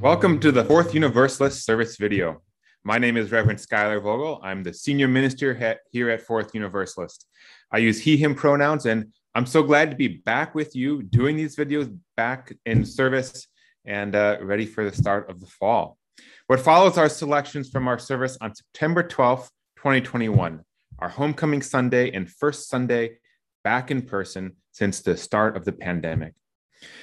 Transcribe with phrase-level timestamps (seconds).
[0.00, 2.40] Welcome to the Fourth Universalist service video.
[2.84, 4.40] My name is Reverend Schuyler Vogel.
[4.42, 7.26] I'm the senior minister here at Fourth Universalist.
[7.70, 11.36] I use he, him pronouns, and I'm so glad to be back with you doing
[11.36, 13.46] these videos back in service
[13.84, 15.98] and uh, ready for the start of the fall.
[16.46, 20.64] What follows are selections from our service on September 12th, 2021,
[21.00, 23.18] our homecoming Sunday and first Sunday
[23.64, 26.32] back in person since the start of the pandemic.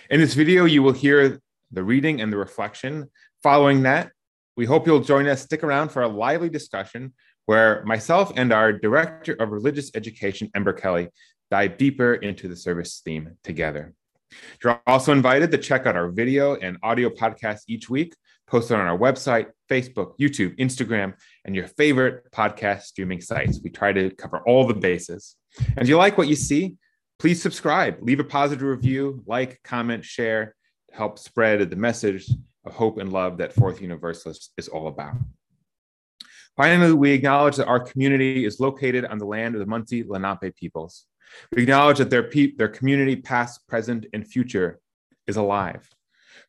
[0.09, 1.39] In this video, you will hear
[1.71, 3.09] the reading and the reflection.
[3.43, 4.11] Following that,
[4.55, 7.13] we hope you'll join us, stick around for a lively discussion
[7.45, 11.07] where myself and our Director of Religious Education, Ember Kelly,
[11.49, 13.93] dive deeper into the service theme together.
[14.61, 18.13] You're also invited to check out our video and audio podcast each week,
[18.47, 21.13] posted on our website, Facebook, YouTube, Instagram,
[21.45, 23.61] and your favorite podcast streaming sites.
[23.63, 25.35] We try to cover all the bases.
[25.59, 26.75] And if you like what you see,
[27.19, 30.55] please subscribe, leave a positive review, like, comment, share,
[30.97, 32.29] help spread the message
[32.65, 35.13] of hope and love that Fourth Universalist is all about.
[36.55, 40.55] Finally, we acknowledge that our community is located on the land of the Munsee Lenape
[40.55, 41.05] peoples.
[41.55, 44.79] We acknowledge that their, pe- their community, past, present, and future,
[45.27, 45.87] is alive.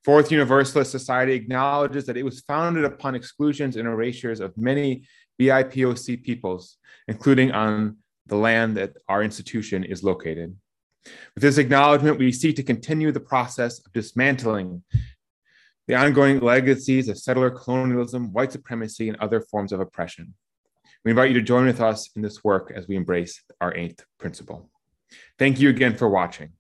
[0.03, 5.03] Fourth Universalist Society acknowledges that it was founded upon exclusions and erasures of many
[5.39, 10.57] BIPOC peoples, including on the land that our institution is located.
[11.05, 14.83] With this acknowledgement, we seek to continue the process of dismantling
[15.87, 20.35] the ongoing legacies of settler colonialism, white supremacy, and other forms of oppression.
[21.05, 24.05] We invite you to join with us in this work as we embrace our eighth
[24.19, 24.71] principle.
[25.39, 26.51] Thank you again for watching.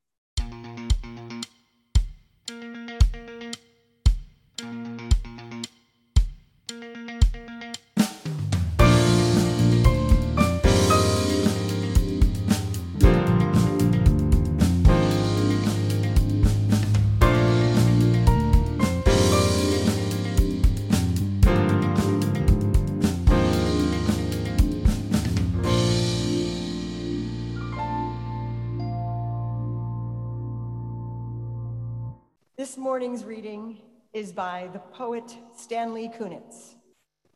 [34.58, 36.74] By the poet Stanley Kunitz.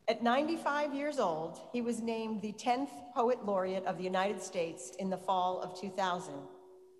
[0.09, 4.91] At 95 years old, he was named the 10th Poet Laureate of the United States
[4.99, 6.33] in the fall of 2000,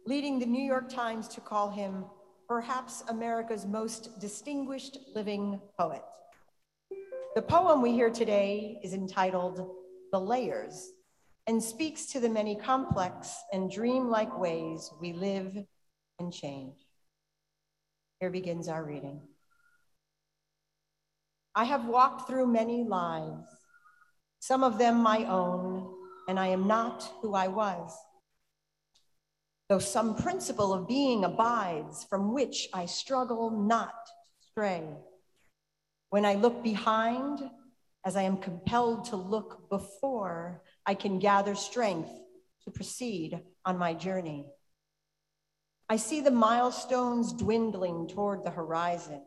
[0.06, 2.06] leading the New York Times to call him
[2.48, 6.04] perhaps America's most distinguished living poet.
[7.36, 9.72] The poem we hear today is entitled
[10.14, 10.94] The Layers
[11.48, 15.54] and speaks to the many complex and dreamlike ways we live
[16.18, 16.78] and change.
[18.22, 19.20] Here begins our reading.
[21.56, 23.48] I have walked through many lives,
[24.40, 25.94] some of them my own,
[26.28, 27.96] and I am not who I was.
[29.70, 34.84] Though some principle of being abides from which I struggle not to stray.
[36.10, 37.40] When I look behind,
[38.04, 42.12] as I am compelled to look before, I can gather strength
[42.66, 44.48] to proceed on my journey.
[45.88, 49.22] I see the milestones dwindling toward the horizon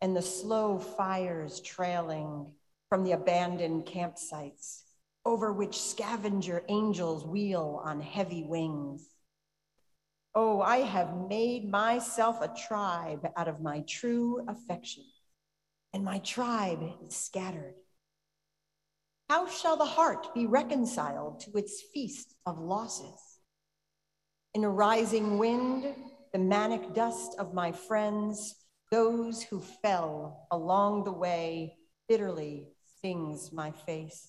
[0.00, 2.52] and the slow fires trailing
[2.88, 4.82] from the abandoned campsites
[5.24, 9.06] over which scavenger angels wheel on heavy wings.
[10.34, 15.04] Oh, I have made myself a tribe out of my true affection,
[15.92, 17.74] and my tribe is scattered.
[19.28, 23.20] How shall the heart be reconciled to its feast of losses?
[24.54, 25.94] In a rising wind,
[26.32, 28.56] the manic dust of my friends,
[28.90, 31.76] those who fell along the way,
[32.08, 34.28] bitterly stings my face.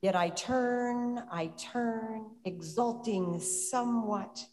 [0.00, 4.44] Yet I turn, I turn, exulting somewhat,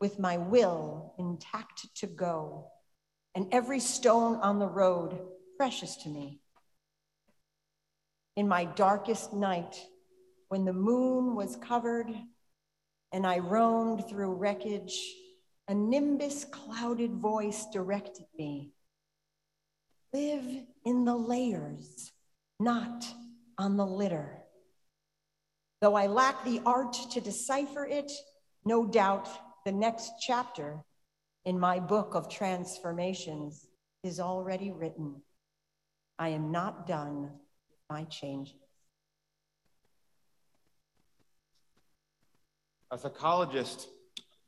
[0.00, 2.68] with my will intact to go,
[3.34, 5.18] and every stone on the road
[5.56, 6.40] precious to me.
[8.36, 9.80] In my darkest night,
[10.48, 12.10] when the moon was covered
[13.12, 14.98] and I roamed through wreckage,
[15.68, 18.72] a nimbus clouded voice directed me.
[20.12, 20.44] Live
[20.84, 22.12] in the layers,
[22.60, 23.04] not
[23.58, 24.42] on the litter.
[25.80, 28.12] Though I lack the art to decipher it,
[28.64, 29.28] no doubt
[29.64, 30.84] the next chapter
[31.44, 33.66] in my book of transformations
[34.02, 35.22] is already written.
[36.18, 38.54] I am not done with my changes.
[42.90, 43.88] A psychologist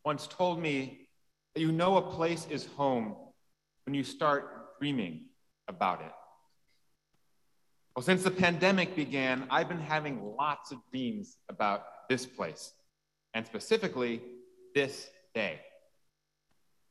[0.04, 1.05] once told me
[1.56, 3.16] that you know a place is home
[3.86, 5.24] when you start dreaming
[5.68, 6.12] about it.
[7.94, 12.74] Well, since the pandemic began, I've been having lots of dreams about this place,
[13.32, 14.20] and specifically
[14.74, 15.60] this day.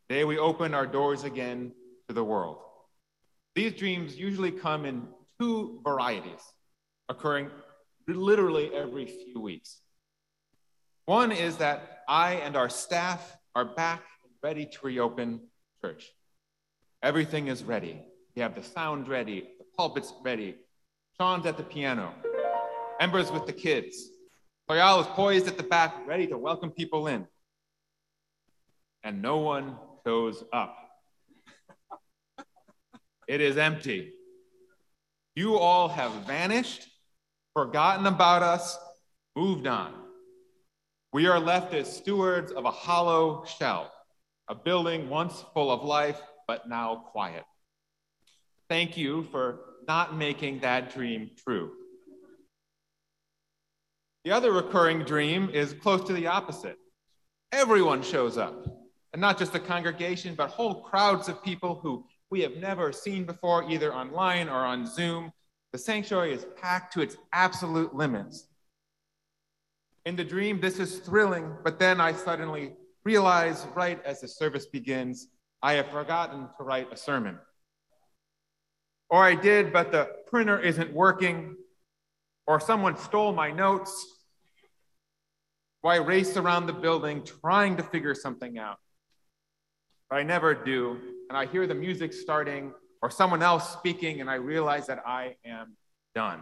[0.09, 1.71] The day we open our doors again
[2.07, 2.57] to the world.
[3.53, 5.07] These dreams usually come in
[5.39, 6.41] two varieties,
[7.07, 7.51] occurring
[8.07, 9.81] literally every few weeks.
[11.05, 14.01] One is that I and our staff are back
[14.45, 15.39] ready to reopen
[15.81, 16.13] church.
[17.01, 17.99] Everything is ready.
[18.35, 20.55] We have the sound ready, the pulpit's ready.
[21.17, 22.13] Sean's at the piano.
[22.99, 24.07] Ember's with the kids.
[24.69, 27.25] Loyal is poised at the back, ready to welcome people in.
[29.03, 30.77] And no one shows up.
[33.27, 34.11] it is empty.
[35.35, 36.85] You all have vanished,
[37.55, 38.77] forgotten about us,
[39.35, 39.91] moved on.
[41.13, 43.91] We are left as stewards of a hollow shell,
[44.47, 47.43] a building once full of life, but now quiet.
[48.69, 51.71] Thank you for not making that dream true.
[54.23, 56.77] The other recurring dream is close to the opposite.
[57.51, 58.65] Everyone shows up,
[59.13, 63.23] and not just the congregation, but whole crowds of people who we have never seen
[63.23, 65.31] before, either online or on Zoom.
[65.73, 68.47] The sanctuary is packed to its absolute limits.
[70.05, 72.73] In the dream, this is thrilling, but then I suddenly
[73.05, 75.27] realize right as the service begins,
[75.61, 77.39] I have forgotten to write a sermon.
[79.09, 81.55] Or I did, but the printer isn't working,
[82.47, 84.05] or someone stole my notes.
[85.83, 88.79] Or I race around the building trying to figure something out.
[90.09, 90.97] But I never do,
[91.29, 95.35] and I hear the music starting or someone else speaking, and I realize that I
[95.45, 95.77] am
[96.15, 96.41] done.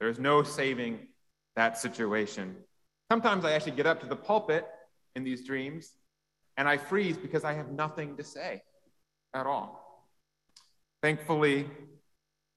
[0.00, 1.08] There's no saving
[1.56, 2.56] that situation.
[3.12, 4.66] Sometimes I actually get up to the pulpit
[5.16, 5.92] in these dreams
[6.56, 8.62] and I freeze because I have nothing to say
[9.34, 10.06] at all.
[11.02, 11.68] Thankfully,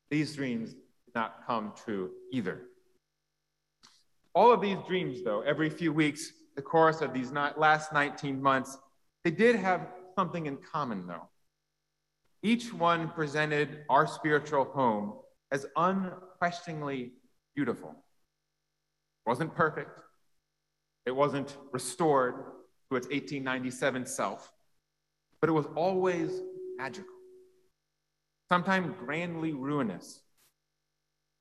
[0.09, 2.61] these dreams did not come true either.
[4.33, 8.77] All of these dreams, though, every few weeks, the course of these last 19 months,
[9.23, 11.27] they did have something in common, though.
[12.43, 15.15] Each one presented our spiritual home
[15.51, 17.13] as unquestioningly
[17.55, 17.89] beautiful.
[17.89, 19.89] It wasn't perfect,
[21.07, 22.35] it wasn't restored
[22.89, 24.51] to its 1897 self,
[25.39, 26.41] but it was always
[26.77, 27.15] magical,
[28.49, 30.19] sometimes grandly ruinous.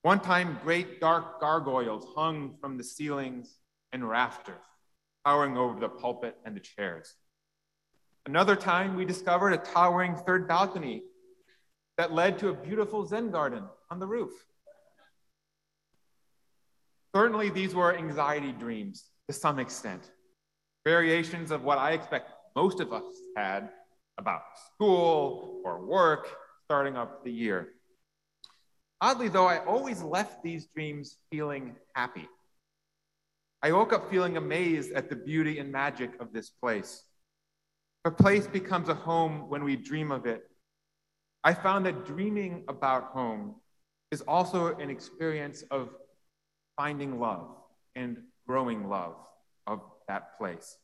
[0.02, 3.58] One time, great dark gargoyles hung from the ceilings
[3.92, 4.62] and rafters,
[5.24, 7.12] towering over the pulpit and the chairs.
[8.24, 11.02] Another time, we discovered a towering third balcony
[11.98, 14.30] that led to a beautiful Zen garden on the roof.
[17.16, 20.10] Certainly, these were anxiety dreams to some extent,
[20.84, 23.04] variations of what I expect most of us
[23.36, 23.70] had
[24.18, 24.42] about
[24.72, 26.28] school or work
[26.64, 27.68] starting up the year.
[29.00, 32.28] Oddly, though, I always left these dreams feeling happy.
[33.62, 37.04] I woke up feeling amazed at the beauty and magic of this place.
[38.04, 40.48] A place becomes a home when we dream of it.
[41.44, 43.56] I found that dreaming about home
[44.10, 45.90] is also an experience of
[46.76, 47.48] finding love
[47.94, 49.16] and growing love
[49.66, 50.76] of that place.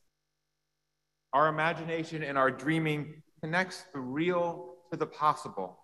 [1.32, 5.78] Our imagination and our dreaming connects the real to the possible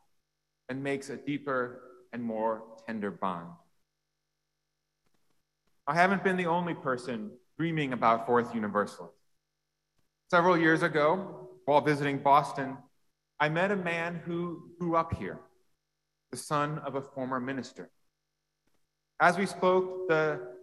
[0.68, 1.82] and makes a deeper
[2.12, 3.48] and more tender bond.
[5.86, 9.14] I haven't been the only person dreaming about Fourth Universalist.
[10.30, 12.76] Several years ago, while visiting Boston,
[13.40, 15.38] I met a man who grew up here,
[16.30, 17.88] the son of a former minister.
[19.20, 20.57] As we spoke, the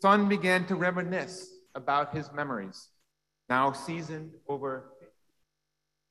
[0.00, 2.88] son began to reminisce about his memories,
[3.48, 4.92] now seasoned over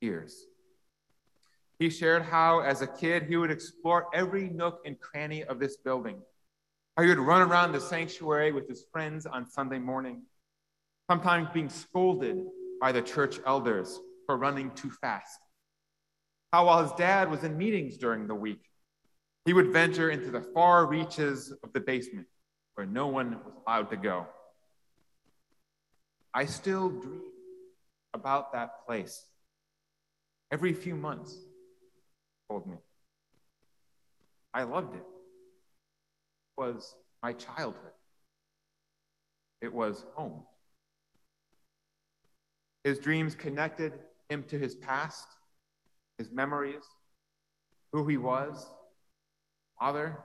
[0.01, 0.45] years.
[1.79, 5.77] He shared how, as a kid, he would explore every nook and cranny of this
[5.77, 6.21] building.
[6.95, 10.23] How he would run around the sanctuary with his friends on Sunday morning,
[11.09, 12.37] sometimes being scolded
[12.79, 15.39] by the church elders for running too fast.
[16.53, 18.61] How, while his dad was in meetings during the week,
[19.43, 22.27] he would venture into the far reaches of the basement
[22.75, 24.27] where no one was allowed to go.
[26.33, 27.21] I still dream
[28.13, 29.25] about that place
[30.51, 31.35] every few months,
[32.49, 32.77] told me.
[34.53, 34.99] I loved it.
[36.57, 37.91] It was my childhood.
[39.61, 40.43] It was home.
[42.83, 43.93] His dreams connected
[44.29, 45.27] him to his past,
[46.17, 46.83] his memories,
[47.91, 48.69] who he was,
[49.79, 50.19] father,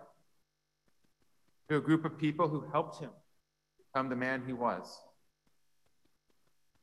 [1.71, 3.11] to a group of people who helped him
[3.79, 5.01] become the man he was.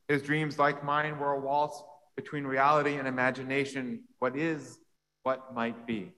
[0.08, 1.84] His dreams, like mine, were a waltz
[2.16, 4.80] between reality and imagination, what is,
[5.24, 6.14] what might be.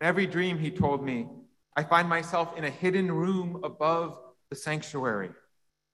[0.00, 1.26] In every dream, he told me,
[1.76, 5.30] I find myself in a hidden room above the sanctuary,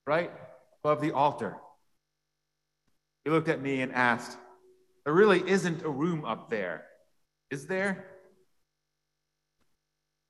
[0.07, 0.31] right
[0.85, 1.57] above the altar.
[3.25, 4.37] He looked at me and asked,
[5.07, 6.85] There really isn't a room up there,
[7.51, 8.12] Is there?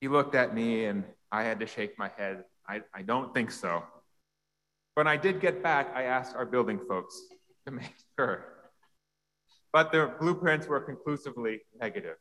[0.03, 2.43] He looked at me and I had to shake my head.
[2.69, 3.85] I, I don't think so.
[4.95, 7.23] When I did get back, I asked our building folks
[7.67, 8.45] to make sure.
[9.73, 12.17] But their blueprints were conclusively negative.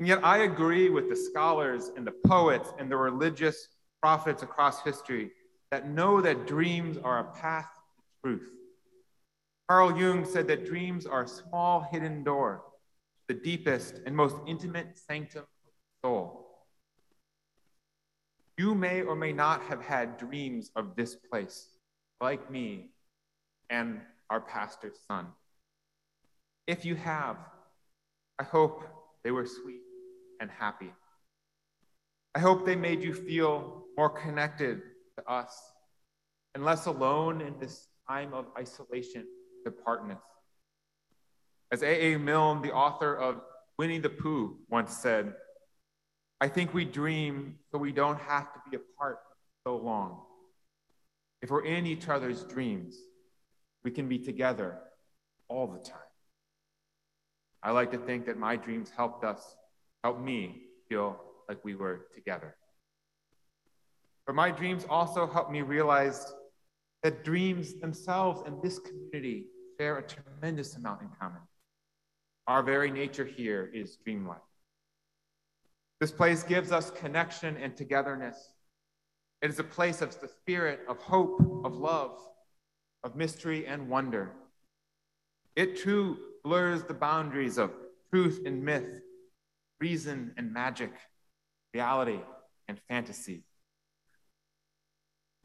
[0.00, 3.68] And yet, I agree with the scholars and the poets and the religious
[4.02, 5.30] prophets across history
[5.70, 8.48] that know that dreams are a path to truth.
[9.68, 12.64] Carl Jung said that dreams are a small hidden door,
[13.28, 15.44] the deepest and most intimate sanctum
[16.06, 16.46] soul.
[18.56, 21.68] You may or may not have had dreams of this place,
[22.20, 22.90] like me
[23.70, 25.26] and our pastor's son.
[26.68, 27.36] If you have,
[28.38, 28.84] I hope
[29.24, 29.82] they were sweet
[30.40, 30.92] and happy.
[32.36, 34.82] I hope they made you feel more connected
[35.18, 35.52] to us
[36.54, 39.24] and less alone in this time of isolation
[39.66, 40.22] apartness.
[41.72, 42.16] As A.A.
[42.16, 43.40] Milne, the author of
[43.76, 45.34] Winnie the Pooh, once said,
[46.40, 49.18] I think we dream so we don't have to be apart
[49.66, 50.20] so long.
[51.42, 52.96] If we're in each other's dreams,
[53.84, 54.78] we can be together
[55.48, 55.98] all the time.
[57.62, 59.56] I like to think that my dreams helped us,
[60.04, 62.56] helped me feel like we were together.
[64.26, 66.32] But my dreams also helped me realize
[67.02, 69.46] that dreams themselves and this community
[69.78, 71.42] share a tremendous amount in common.
[72.46, 74.45] Our very nature here is dreamlike.
[76.00, 78.52] This place gives us connection and togetherness.
[79.40, 82.18] It is a place of the spirit, of hope, of love,
[83.02, 84.32] of mystery and wonder.
[85.54, 87.72] It too blurs the boundaries of
[88.12, 89.00] truth and myth,
[89.80, 90.92] reason and magic,
[91.72, 92.20] reality
[92.68, 93.44] and fantasy.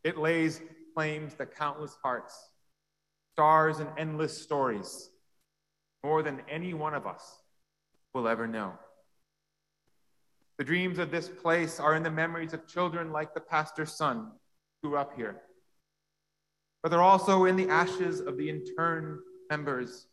[0.04, 0.62] It lays
[0.96, 2.38] claims to countless hearts,
[3.34, 5.10] stars and endless stories,
[6.04, 7.42] more than any one of us
[8.14, 8.74] will ever know.
[10.62, 14.30] The dreams of this place are in the memories of children like the pastor's son
[14.84, 15.42] who grew up here.
[16.84, 20.06] But they're also in the ashes of the interned members,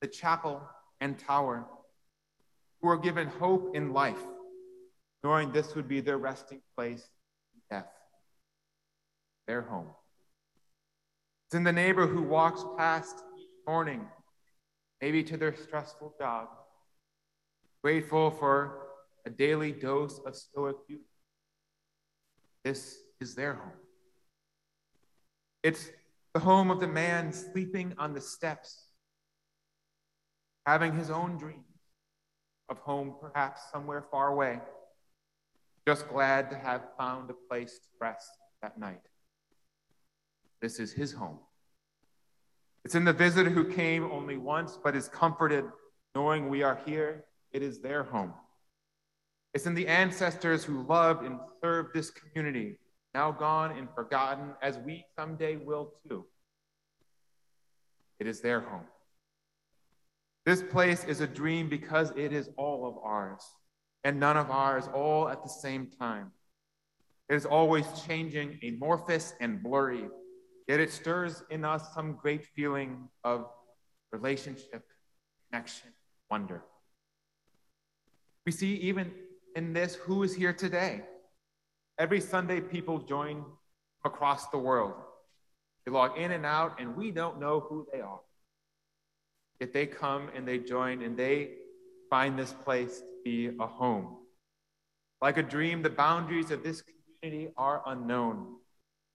[0.00, 0.60] the chapel
[1.00, 1.64] and tower,
[2.82, 4.18] who are given hope in life,
[5.22, 7.08] knowing this would be their resting place
[7.54, 7.92] in death,
[9.46, 9.90] their home.
[11.46, 14.04] It's in the neighbor who walks past each morning,
[15.00, 16.48] maybe to their stressful job,
[17.84, 18.85] grateful for
[19.26, 21.02] a daily dose of Stoic beauty.
[22.64, 23.72] This is their home.
[25.64, 25.90] It's
[26.32, 28.86] the home of the man sleeping on the steps,
[30.64, 31.64] having his own dreams
[32.68, 34.60] of home, perhaps somewhere far away,
[35.86, 38.30] just glad to have found a place to rest
[38.62, 39.02] that night.
[40.62, 41.38] This is his home.
[42.84, 45.64] It's in the visitor who came only once but is comforted
[46.14, 47.24] knowing we are here.
[47.52, 48.32] It is their home.
[49.56, 52.76] It's in the ancestors who loved and served this community,
[53.14, 56.26] now gone and forgotten, as we someday will too.
[58.20, 58.84] It is their home.
[60.44, 63.42] This place is a dream because it is all of ours,
[64.04, 66.32] and none of ours all at the same time.
[67.30, 70.04] It is always changing, amorphous, and blurry,
[70.68, 73.46] yet it stirs in us some great feeling of
[74.12, 74.84] relationship,
[75.48, 75.88] connection,
[76.30, 76.62] wonder.
[78.44, 79.12] We see even
[79.56, 81.00] in this who is here today.
[81.98, 83.42] Every Sunday, people join
[84.04, 84.92] across the world.
[85.84, 88.20] They log in and out, and we don't know who they are.
[89.58, 91.52] Yet they come and they join and they
[92.10, 94.18] find this place to be a home.
[95.22, 96.82] Like a dream, the boundaries of this
[97.22, 98.56] community are unknown.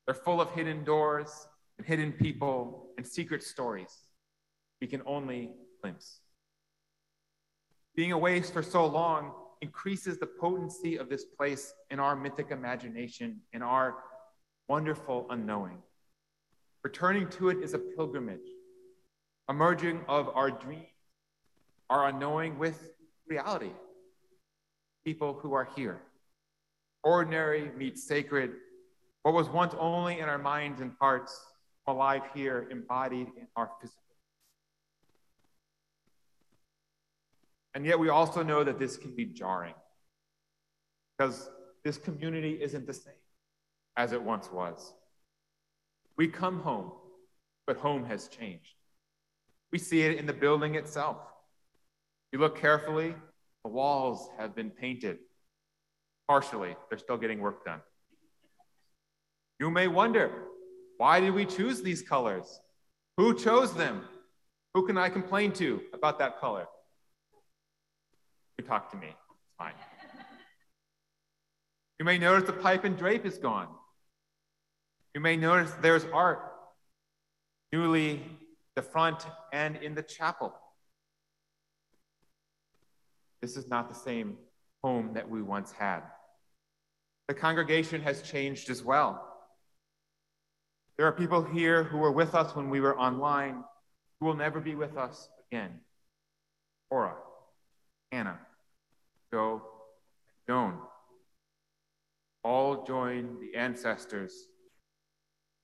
[0.07, 3.95] They're full of hidden doors and hidden people and secret stories
[4.81, 5.51] we can only
[5.83, 6.21] glimpse.
[7.95, 13.39] Being away for so long, increases the potency of this place in our mythic imagination,
[13.53, 13.95] in our
[14.67, 15.77] wonderful unknowing.
[16.83, 18.49] Returning to it is a pilgrimage,
[19.47, 20.85] a merging of our dreams,
[21.89, 22.91] our unknowing with
[23.27, 23.71] reality.
[25.05, 26.01] People who are here.
[27.03, 28.51] Ordinary meets sacred.
[29.23, 31.39] What was once only in our minds and hearts,
[31.87, 34.00] alive here, embodied in our physical.
[37.73, 39.75] And yet we also know that this can be jarring
[41.17, 41.49] because
[41.83, 43.13] this community isn't the same
[43.95, 44.93] as it once was.
[46.17, 46.91] We come home,
[47.65, 48.75] but home has changed.
[49.71, 51.17] We see it in the building itself.
[52.31, 53.15] You look carefully,
[53.63, 55.19] the walls have been painted.
[56.27, 57.81] Partially, they're still getting work done.
[59.59, 60.31] You may wonder,
[60.97, 62.59] why did we choose these colors?
[63.17, 64.03] Who chose them?
[64.73, 66.67] Who can I complain to about that color?
[68.61, 69.07] Talk to me.
[69.07, 69.73] It's fine.
[71.99, 73.67] You may notice the pipe and drape is gone.
[75.13, 76.39] You may notice there's art,
[77.71, 78.21] newly
[78.75, 80.53] the front and in the chapel.
[83.41, 84.37] This is not the same
[84.83, 86.01] home that we once had.
[87.27, 89.27] The congregation has changed as well.
[90.97, 93.63] There are people here who were with us when we were online
[94.19, 95.79] who will never be with us again.
[96.89, 97.15] Cora,
[98.11, 98.39] Anna,
[99.31, 99.61] Joe,
[100.47, 100.77] Joan.
[102.43, 104.33] All join the ancestors.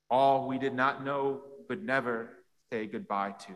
[0.09, 2.29] All we did not know could never
[2.71, 3.53] say goodbye to.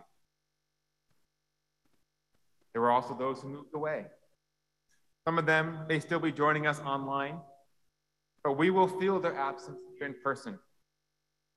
[2.73, 4.05] There were also those who moved away.
[5.25, 7.39] Some of them may still be joining us online,
[8.43, 10.57] but we will feel their absence here in person.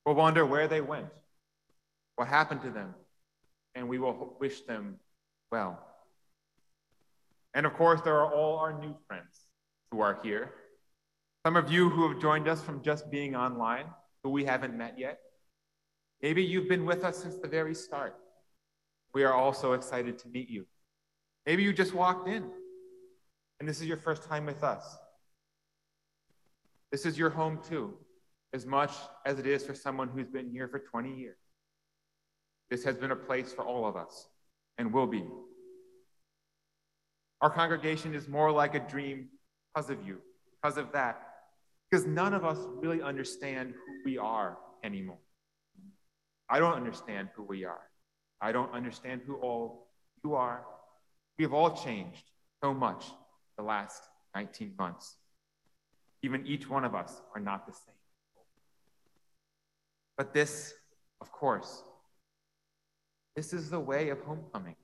[0.05, 1.07] We'll wonder where they went,
[2.17, 2.95] what happened to them,
[3.75, 4.97] and we will wish them
[5.51, 5.94] well.
[7.55, 9.47] And of course, there are all our new friends
[9.91, 10.53] who are here.
[11.47, 13.87] Some of you who have joined us from just being online,
[14.23, 15.19] who we haven't met yet.
[16.23, 18.17] Maybe you've been with us since the very start.
[19.13, 20.67] We are also excited to meet you.
[21.47, 22.51] Maybe you just walked in
[23.61, 24.97] and this is your first time with us.
[26.91, 27.95] This is your home too,
[28.53, 28.91] as much
[29.27, 31.39] as it is for someone who's been here for 20 years.
[32.71, 34.29] This has been a place for all of us
[34.79, 35.25] and will be.
[37.45, 39.29] Our congregation is more like a dream
[39.75, 40.23] because of you,
[40.63, 41.21] because of that,
[41.91, 45.19] because none of us really understand who we are anymore.
[46.49, 47.83] I don't understand who we are.
[48.41, 49.89] I don't understand who all
[50.25, 50.65] you are.
[51.39, 52.23] We have all changed
[52.63, 53.05] so much
[53.59, 55.17] the last 19 months.
[56.23, 58.01] Even each one of us are not the same.
[60.17, 60.73] But this,
[61.21, 61.83] of course,
[63.37, 64.79] this is the way of homecomings.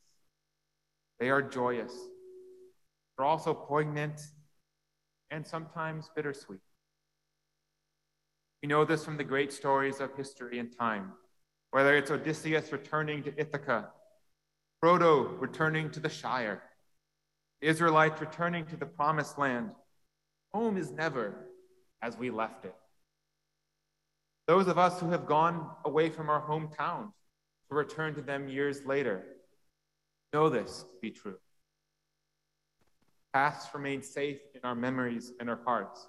[1.19, 1.95] They are joyous,
[3.21, 4.19] they're also poignant
[5.31, 6.63] and sometimes bittersweet.
[8.63, 11.13] We know this from the great stories of history and time,
[11.71, 13.91] whether it's Odysseus returning to Ithaca,
[14.83, 16.63] Frodo returning to the Shire,
[17.61, 19.73] the Israelites returning to the promised land.
[20.55, 21.47] Home is never
[22.01, 22.75] as we left it.
[24.47, 27.13] Those of us who have gone away from our hometowns
[27.69, 29.25] to return to them years later
[30.33, 31.37] know this to be true.
[33.33, 36.07] Past remain safe in our memories and our hearts.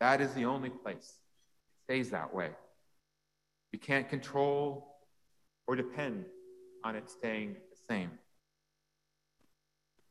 [0.00, 1.18] That is the only place
[1.68, 2.50] it stays that way.
[3.72, 4.96] We can't control
[5.66, 6.26] or depend
[6.84, 8.10] on it staying the same.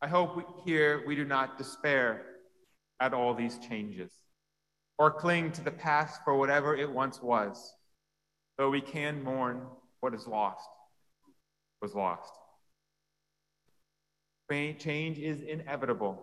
[0.01, 2.25] I hope we, here we do not despair
[2.99, 4.11] at all these changes
[4.97, 7.73] or cling to the past for whatever it once was,
[8.57, 9.61] though we can mourn
[9.99, 10.69] what is lost,
[11.81, 12.31] was lost.
[14.51, 16.21] Change is inevitable,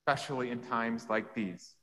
[0.00, 1.74] especially in times like these.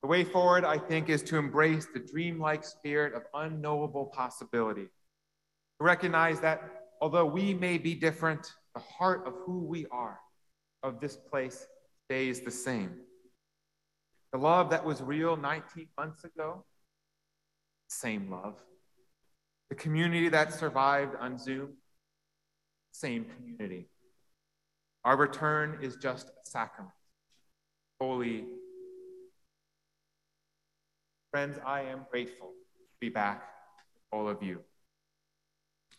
[0.00, 4.84] The way forward, I think, is to embrace the dreamlike spirit of unknowable possibility.
[4.84, 6.62] To recognize that
[7.00, 10.18] although we may be different, the heart of who we are,
[10.82, 11.66] of this place,
[12.06, 12.96] stays the same.
[14.32, 16.64] The love that was real 19 months ago,
[17.88, 18.54] same love.
[19.68, 21.74] The community that survived on Zoom,
[22.92, 23.88] same community.
[25.04, 26.94] Our return is just a sacrament,
[28.00, 28.46] holy.
[31.30, 33.42] Friends, I am grateful to be back
[34.10, 34.60] all of you.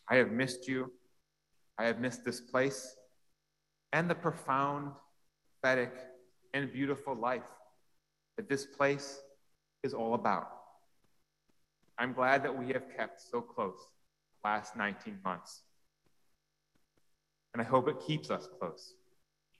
[0.10, 0.92] I have missed you.
[1.78, 2.96] I have missed this place
[3.92, 4.92] and the profound,
[5.62, 5.94] pathetic,
[6.54, 7.44] and beautiful life
[8.38, 9.22] that this place
[9.84, 10.48] is all about.
[11.98, 13.78] I'm glad that we have kept so close
[14.44, 15.62] the last 19 months.
[17.56, 18.96] And I hope it keeps us close,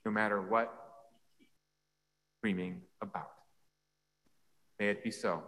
[0.04, 0.70] no matter what
[1.40, 1.48] we keep
[2.42, 3.30] dreaming about.
[4.78, 5.42] May it be so.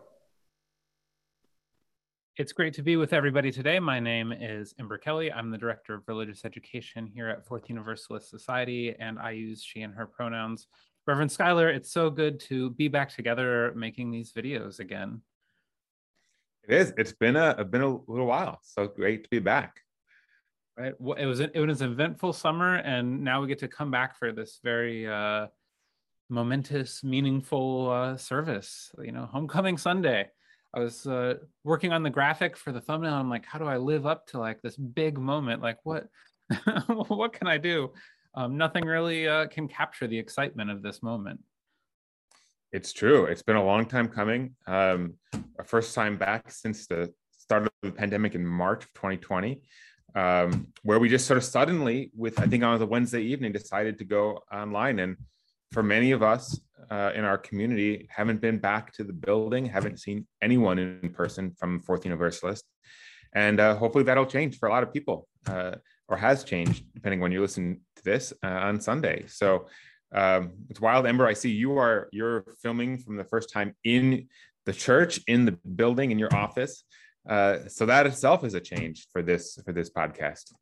[2.39, 3.79] It's great to be with everybody today.
[3.79, 5.31] My name is Ember Kelly.
[5.31, 9.83] I'm the Director of Religious Education here at Fourth Universalist Society, and I use she
[9.83, 10.69] and her pronouns.
[11.07, 15.21] Reverend Schuyler, it's so good to be back together making these videos again.
[16.67, 16.95] It is.
[16.97, 18.61] It's been a been a little while.
[18.63, 19.83] So great to be back.
[20.79, 20.95] Right.
[21.19, 24.17] It was an, it was an eventful summer, and now we get to come back
[24.17, 25.49] for this very uh,
[26.31, 28.93] momentous, meaningful uh, service.
[29.03, 30.29] You know, Homecoming Sunday.
[30.73, 33.15] I was uh, working on the graphic for the thumbnail.
[33.15, 35.63] I'm like, how do I live up to like this big moment?
[35.63, 36.07] Like, what,
[36.87, 37.93] what can I do?
[38.35, 41.41] Um, nothing really uh, can capture the excitement of this moment.
[42.71, 43.25] It's true.
[43.25, 44.55] It's been a long time coming.
[44.67, 45.15] Um,
[45.65, 49.63] first time back since the start of the pandemic in March of 2020.
[50.15, 53.99] Um, where we just sort of suddenly, with I think on the Wednesday evening, decided
[53.99, 54.99] to go online.
[54.99, 55.17] And
[55.73, 56.59] for many of us
[56.91, 61.55] uh, in our community, haven't been back to the building, haven't seen anyone in person
[61.59, 62.65] from Fourth Universalist,
[63.35, 65.73] and uh, hopefully that'll change for a lot of people, uh,
[66.09, 69.25] or has changed depending when you listen to this uh, on Sunday.
[69.27, 69.67] So
[70.15, 71.27] um, it's wild, Ember.
[71.27, 74.29] I see you are you're filming from the first time in
[74.65, 76.85] the church, in the building, in your office.
[77.29, 80.53] Uh, so that itself is a change for this for this podcast.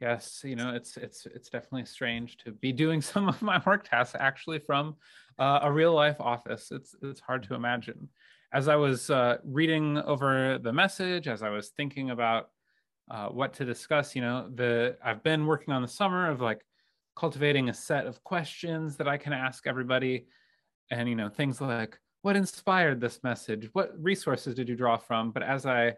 [0.00, 3.88] Yes, you know it's it's it's definitely strange to be doing some of my work
[3.88, 4.96] tasks actually from
[5.38, 6.70] uh, a real life office.
[6.70, 8.08] It's it's hard to imagine.
[8.52, 12.50] As I was uh, reading over the message, as I was thinking about
[13.10, 16.62] uh, what to discuss, you know, the I've been working on the summer of like
[17.16, 20.26] cultivating a set of questions that I can ask everybody,
[20.90, 23.70] and you know things like what inspired this message?
[23.72, 25.30] What resources did you draw from?
[25.30, 25.96] But as I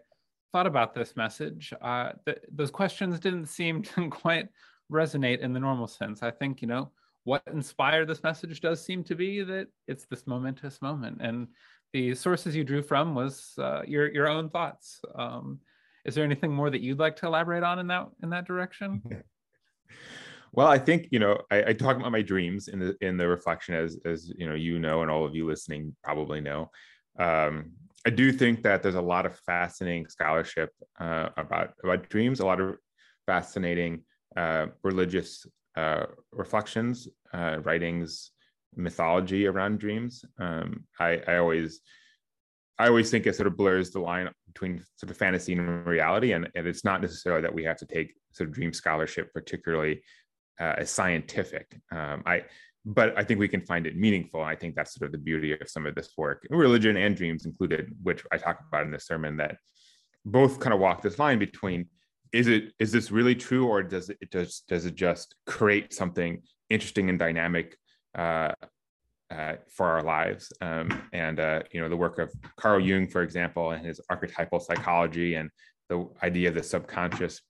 [0.52, 4.48] thought about this message, uh, th- those questions didn't seem to quite
[4.90, 6.22] resonate in the normal sense.
[6.22, 6.90] I think, you know,
[7.24, 11.18] what inspired this message does seem to be that it's this momentous moment.
[11.20, 11.48] And
[11.92, 15.00] the sources you drew from was uh, your, your own thoughts.
[15.14, 15.60] Um,
[16.04, 19.02] is there anything more that you'd like to elaborate on in that, in that direction?
[20.52, 23.26] Well, I think you know I, I, talk about my dreams in the in the
[23.26, 26.70] reflection as as you know you know and all of you listening probably know.
[27.18, 27.72] Um,
[28.06, 32.46] I do think that there's a lot of fascinating scholarship uh, about about dreams, a
[32.46, 32.76] lot of
[33.26, 34.02] fascinating
[34.36, 38.32] uh, religious uh, reflections, uh, writings,
[38.76, 40.24] mythology around dreams.
[40.38, 41.80] Um, I, I always
[42.78, 46.32] I always think it sort of blurs the line between sort of fantasy and reality,
[46.32, 50.02] and, and it's not necessarily that we have to take sort of dream scholarship particularly
[50.60, 51.80] uh, as scientific.
[51.90, 52.42] Um, I,
[52.84, 54.42] but I think we can find it meaningful.
[54.42, 57.46] I think that's sort of the beauty of some of this work, religion and dreams
[57.46, 59.36] included, which I talk about in this sermon.
[59.36, 59.56] That
[60.24, 61.86] both kind of walk this line between
[62.32, 66.42] is it is this really true or does it does does it just create something
[66.70, 67.76] interesting and dynamic
[68.16, 68.52] uh,
[69.30, 70.52] uh, for our lives?
[70.60, 74.58] Um, and uh, you know the work of Carl Jung, for example, and his archetypal
[74.58, 75.50] psychology and
[75.88, 77.40] the idea of the subconscious.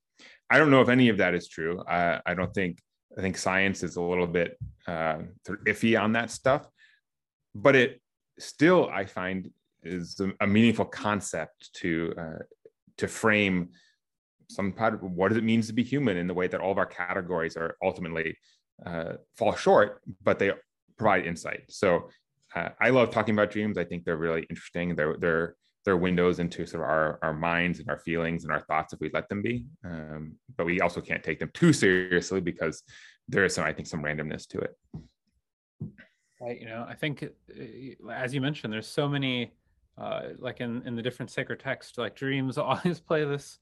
[0.51, 1.83] I don't know if any of that is true.
[1.88, 2.79] I don't think
[3.16, 5.18] I think science is a little bit uh,
[5.66, 6.66] iffy on that stuff,
[7.55, 8.01] but it
[8.38, 9.51] still I find
[9.83, 12.42] is a, meaningful concept to uh,
[12.98, 13.70] to frame
[14.48, 16.79] some part of what it means to be human in the way that all of
[16.79, 18.37] our categories are ultimately
[18.85, 20.53] uh, fall short, but they
[20.98, 21.62] provide insight.
[21.68, 22.11] So
[22.55, 23.79] uh, I love talking about dreams.
[23.79, 24.94] I think they're really interesting.
[24.94, 28.61] They're they're they're windows into sort of our, our minds and our feelings and our
[28.61, 29.66] thoughts if we let them be.
[29.85, 32.83] Um, but we also can't take them too seriously because
[33.29, 34.77] there is some, I think, some randomness to it.
[36.40, 36.61] Right.
[36.61, 39.53] You know, I think, uh, as you mentioned, there's so many,
[39.99, 43.59] uh, like in, in the different sacred texts, like dreams always play this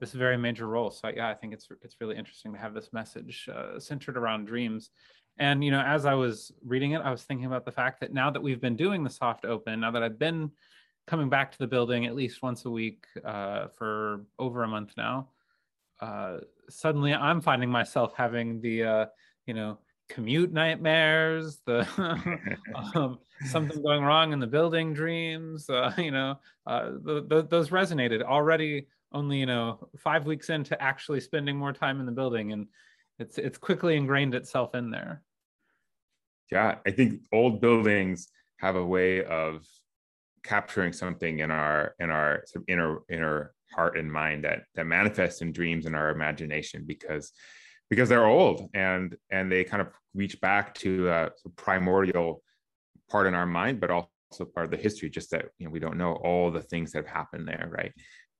[0.00, 0.90] this very major role.
[0.90, 4.46] So yeah, I think it's it's really interesting to have this message uh, centered around
[4.46, 4.90] dreams.
[5.38, 8.12] And you know, as I was reading it, I was thinking about the fact that
[8.12, 10.50] now that we've been doing the soft open, now that I've been
[11.10, 14.92] coming back to the building at least once a week uh, for over a month
[14.96, 15.28] now.
[16.00, 19.06] Uh, suddenly, I'm finding myself having the uh,
[19.44, 21.80] you know commute nightmares, the
[22.94, 25.68] um, something going wrong in the building dreams.
[25.68, 28.86] Uh, you know, uh, the, the, those resonated already.
[29.12, 32.68] Only you know five weeks into actually spending more time in the building, and
[33.18, 35.24] it's it's quickly ingrained itself in there.
[36.52, 39.66] Yeah, I think old buildings have a way of
[40.42, 44.86] capturing something in our in our sort of inner inner heart and mind that that
[44.86, 47.32] manifests in dreams in our imagination because
[47.88, 52.42] because they're old and and they kind of reach back to a primordial
[53.10, 55.80] part in our mind but also part of the history just that you know we
[55.80, 57.92] don't know all the things that have happened there right?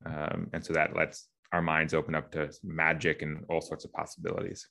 [0.07, 3.93] Um, and so that lets our minds open up to magic and all sorts of
[3.93, 4.67] possibilities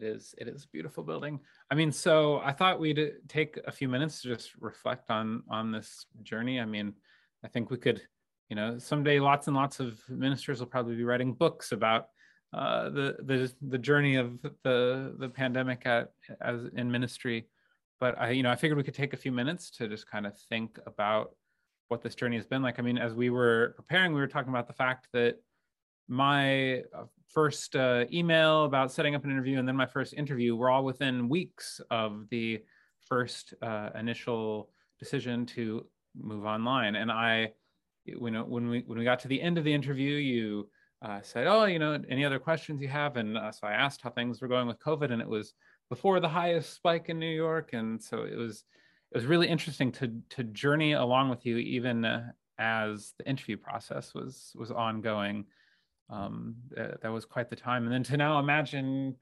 [0.00, 1.40] it is it is a beautiful building.
[1.70, 5.72] I mean, so I thought we'd take a few minutes to just reflect on on
[5.72, 6.60] this journey.
[6.60, 6.94] I mean,
[7.44, 8.02] I think we could,
[8.48, 12.08] you know, someday lots and lots of ministers will probably be writing books about
[12.52, 17.48] uh, the the the journey of the the pandemic at as in ministry.
[17.98, 20.26] But I, you know, I figured we could take a few minutes to just kind
[20.26, 21.34] of think about
[21.88, 22.78] what this journey has been like.
[22.78, 25.36] I mean, as we were preparing, we were talking about the fact that
[26.08, 30.56] my uh, first uh, email about setting up an interview and then my first interview
[30.56, 32.62] were all within weeks of the
[33.06, 35.86] first uh, initial decision to
[36.20, 36.96] move online.
[36.96, 37.52] And I,
[38.04, 40.68] you know, when we when we got to the end of the interview, you
[41.02, 44.02] uh, said, "Oh, you know, any other questions you have?" And uh, so I asked
[44.02, 45.54] how things were going with COVID, and it was
[45.88, 48.64] before the highest spike in New York, and so it was
[49.12, 53.56] it was really interesting to to journey along with you, even uh, as the interview
[53.56, 55.44] process was was ongoing.
[56.08, 57.84] Um, that, that was quite the time.
[57.84, 59.16] And then to now imagine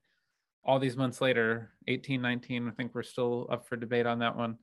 [0.64, 4.36] all these months later, 18, 19, I think we're still up for debate on that
[4.36, 4.58] one.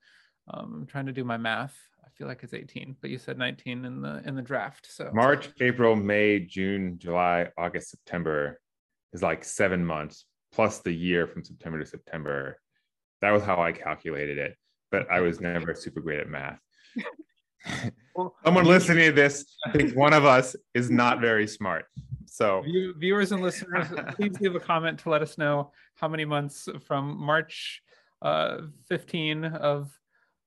[0.52, 1.76] Um, I'm trying to do my math.
[2.04, 4.88] I feel like it's 18, but you said 19 in the in the draft.
[4.92, 8.60] So March, April, May, June, July, August, September
[9.14, 12.60] is like seven months plus the year from September to September.
[13.22, 14.56] That was how I calculated it,
[14.92, 16.60] but I was never super great at math.
[18.44, 21.86] Someone listening to this thinks one of us is not very smart.
[22.26, 22.64] So,
[22.98, 27.18] viewers and listeners, please leave a comment to let us know how many months from
[27.18, 27.82] March
[28.22, 29.92] uh, 15 of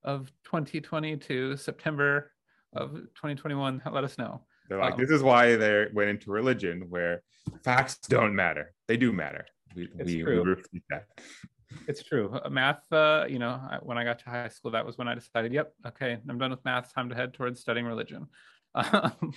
[0.03, 2.31] of 2020 to September
[2.75, 3.83] of 2021.
[3.91, 4.43] Let us know.
[4.69, 7.23] They're like, um, this is why they went into religion, where
[7.63, 8.73] facts don't matter.
[8.89, 9.47] They do matter.
[9.75, 11.07] We, we, we repeat that
[11.87, 12.39] it's true.
[12.45, 15.15] Uh, math, uh, you know, when I got to high school, that was when I
[15.15, 16.95] decided, yep, okay, I'm done with math.
[16.95, 18.27] Time to head towards studying religion.
[18.77, 19.33] Um,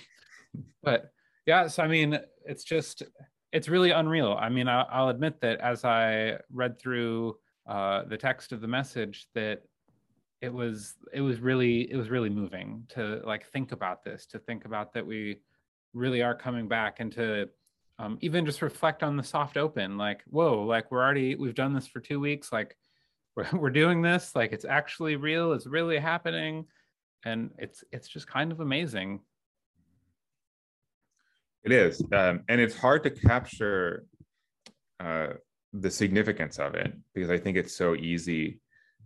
[0.82, 1.12] but
[1.46, 3.04] yeah, so I mean, it's just,
[3.52, 4.36] it's really unreal.
[4.36, 7.36] I mean, I'll, I'll admit that as I read through
[7.68, 9.62] uh, the text of the message, that
[10.40, 14.40] it was, it was really, it was really moving to like think about this, to
[14.40, 15.40] think about that we
[15.94, 17.48] really are coming back and to
[17.98, 21.74] um, even just reflect on the soft open like whoa like we're already we've done
[21.74, 22.76] this for two weeks like
[23.36, 26.66] we're, we're doing this like it's actually real it's really happening.
[27.24, 29.20] And it's it's just kind of amazing.
[31.64, 34.06] It is um, and it's hard to capture
[35.00, 35.28] uh,
[35.72, 38.60] the significance of it because i think it's so easy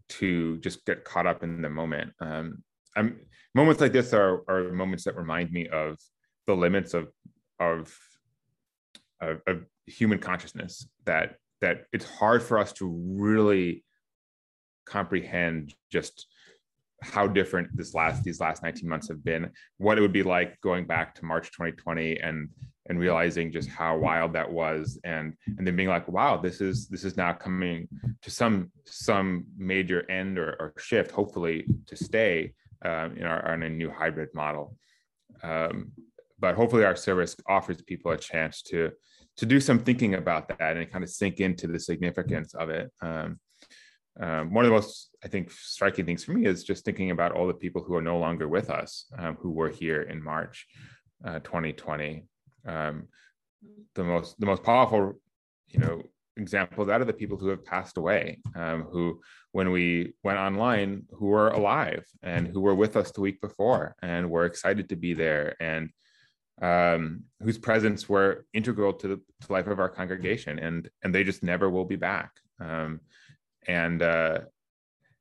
[0.08, 2.12] to just get caught up in the moment.
[2.20, 2.62] Um,
[2.96, 3.20] I'm,
[3.54, 5.98] moments like this are, are moments that remind me of
[6.46, 7.08] the limits of
[7.58, 7.96] of
[9.22, 13.84] of, of human consciousness that that it's hard for us to really
[14.84, 16.26] comprehend just
[17.02, 20.60] how different this last these last 19 months have been what it would be like
[20.60, 22.48] going back to march 2020 and
[22.88, 26.88] and realizing just how wild that was and and then being like wow this is
[26.88, 27.88] this is now coming
[28.20, 32.52] to some some major end or, or shift hopefully to stay
[32.84, 34.76] um, in our in a new hybrid model.
[35.42, 35.92] Um,
[36.38, 38.90] but hopefully our service offers people a chance to
[39.38, 42.90] to do some thinking about that and kind of sink into the significance of it.
[43.00, 43.38] Um,
[44.20, 47.32] um, one of the most, I think, striking things for me is just thinking about
[47.32, 50.66] all the people who are no longer with us, um, who were here in March
[51.24, 52.24] uh, 2020.
[52.66, 53.08] Um,
[53.94, 55.14] the most, the most powerful,
[55.68, 56.02] you know,
[56.36, 59.20] example of are the people who have passed away, um, who,
[59.52, 63.94] when we went online, who were alive and who were with us the week before
[64.02, 65.90] and were excited to be there and
[66.60, 71.24] um, whose presence were integral to the to life of our congregation, and and they
[71.24, 72.32] just never will be back.
[72.60, 73.00] Um,
[73.66, 74.40] and uh,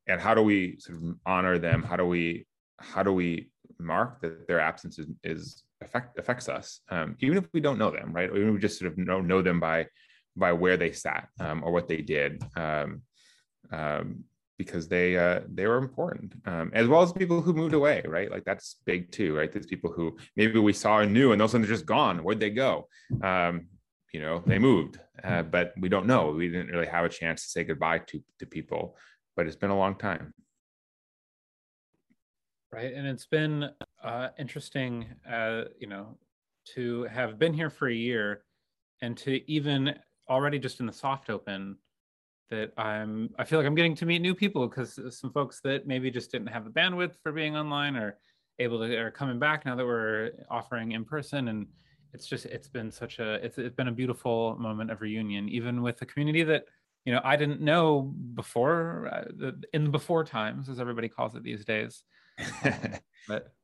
[0.06, 1.82] and how do we sort of honor them?
[1.82, 2.46] How do we
[2.78, 7.44] how do we mark that their absence is, is affect affects us, um, even if
[7.52, 8.30] we don't know them, right?
[8.30, 9.86] Or even if we just sort of know know them by
[10.36, 12.42] by where they sat um, or what they did.
[12.56, 13.02] Um,
[13.70, 14.24] um,
[14.58, 18.30] because they uh, they were important, um, as well as people who moved away, right?
[18.30, 19.50] Like that's big too, right?
[19.50, 22.22] There's people who maybe we saw and knew, and those ones are just gone.
[22.22, 22.88] Where'd they go?
[23.22, 23.68] Um,
[24.12, 26.30] you know, they moved, uh, but we don't know.
[26.30, 28.96] We didn't really have a chance to say goodbye to to people,
[29.36, 30.34] but it's been a long time.
[32.70, 33.68] Right, and it's been
[34.02, 36.16] uh, interesting, uh, you know,
[36.74, 38.44] to have been here for a year,
[39.00, 39.94] and to even
[40.28, 41.76] already just in the soft open
[42.50, 45.86] that I'm I feel like I'm getting to meet new people because some folks that
[45.86, 48.18] maybe just didn't have the bandwidth for being online are
[48.58, 51.48] able to are coming back now that we're offering in person.
[51.48, 51.66] And
[52.12, 55.82] it's just it's been such a it's, it's been a beautiful moment of reunion even
[55.82, 56.64] with a community that
[57.04, 61.42] you know I didn't know before uh, in the before times as everybody calls it
[61.42, 62.02] these days.
[62.64, 62.74] Um,
[63.28, 63.54] but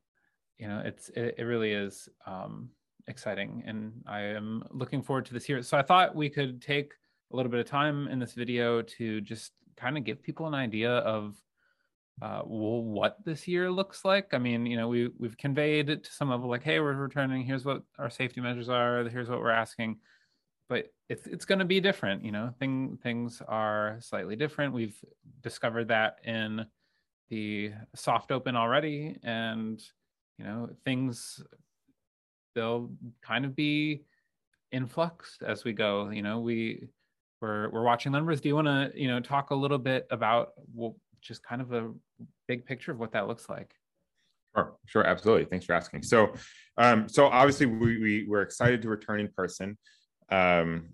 [0.57, 2.71] you know it's it, it really is um
[3.09, 3.65] exciting.
[3.67, 5.63] And I am looking forward to this year.
[5.63, 6.93] So I thought we could take
[7.33, 10.55] a little bit of time in this video to just kind of give people an
[10.55, 11.37] idea of
[12.21, 14.35] uh, well, what this year looks like.
[14.35, 17.45] I mean, you know, we we've conveyed it to some level, like, hey, we're returning.
[17.45, 19.09] Here's what our safety measures are.
[19.09, 19.99] Here's what we're asking.
[20.69, 22.25] But it's it's going to be different.
[22.25, 24.75] You know, thing things are slightly different.
[24.75, 24.99] We've
[25.43, 26.67] discovered that in
[27.31, 29.81] the soft open already, and
[30.39, 31.41] you know, things
[32.55, 32.91] they'll
[33.23, 34.03] kind of be
[34.73, 36.11] in flux as we go.
[36.11, 36.89] You know, we
[37.41, 38.41] we're we're watching numbers.
[38.41, 41.73] Do you want to you know talk a little bit about well, just kind of
[41.73, 41.91] a
[42.47, 43.73] big picture of what that looks like?
[44.57, 45.45] Sure, sure, absolutely.
[45.45, 46.03] Thanks for asking.
[46.03, 46.33] So,
[46.79, 49.77] um, so obviously we, we we're excited to return in person.
[50.31, 50.91] Um,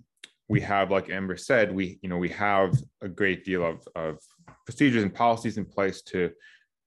[0.48, 4.18] we have, like Ember said, we you know we have a great deal of of
[4.66, 6.30] procedures and policies in place to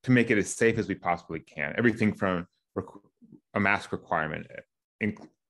[0.03, 1.73] to make it as safe as we possibly can.
[1.77, 2.47] Everything from
[3.55, 4.45] a mask requirement,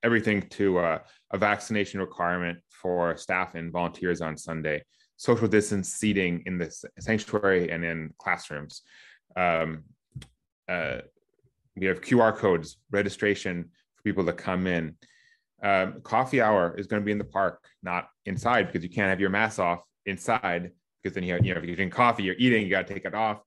[0.03, 0.99] everything to uh,
[1.31, 4.83] a vaccination requirement for staff and volunteers on Sunday,
[5.17, 8.81] social distance seating in the sanctuary and in classrooms.
[9.35, 9.83] Um,
[10.69, 10.99] uh,
[11.75, 14.95] we have QR codes, registration for people to come in.
[15.61, 19.09] Um, coffee hour is going to be in the park, not inside, because you can't
[19.09, 20.71] have your mask off inside.
[21.01, 22.93] Because then you have, you know, if you're drinking coffee, you're eating, you got to
[22.93, 23.41] take it off.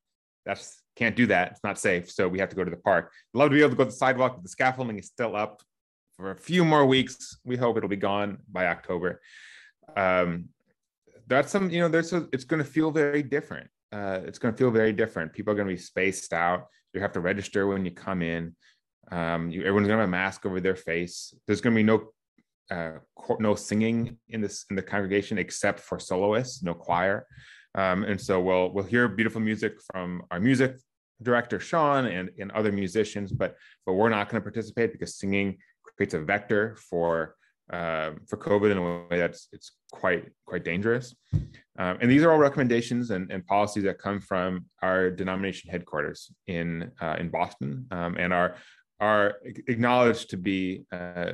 [0.47, 1.53] That's can't do that.
[1.53, 2.11] It's not safe.
[2.11, 3.13] So we have to go to the park.
[3.33, 5.63] Love to be able to go to the sidewalk, but the scaffolding is still up
[6.21, 7.39] for a few more weeks.
[7.45, 9.21] We hope it'll be gone by October.
[9.97, 10.51] Um,
[11.27, 13.69] that's some, you know, there's a, it's going to feel very different.
[13.93, 15.33] Uh, it's going to feel very different.
[15.33, 16.67] People are going to be spaced out.
[16.93, 18.55] You have to register when you come in.
[19.11, 21.35] Um, you, everyone's going to have a mask over their face.
[21.47, 22.13] There's going to be no
[22.71, 23.01] uh,
[23.41, 27.27] no singing in this in the congregation except for soloists, no choir.
[27.75, 30.77] Um, and so we'll we'll hear beautiful music from our music
[31.23, 33.57] director Sean and, and other musicians, but
[33.87, 35.59] but we're not going to participate because singing
[35.97, 37.37] creates a vector for
[37.73, 41.15] uh, for COVID in a way that's it's quite quite dangerous.
[41.79, 46.33] Um, and these are all recommendations and, and, policies that come from our denomination headquarters
[46.47, 48.57] in uh, in Boston um, and are
[49.01, 49.37] are
[49.69, 51.33] acknowledged to be uh,